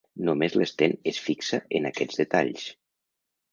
[0.27, 2.67] Només l'Sten es fixa en aquests detalls.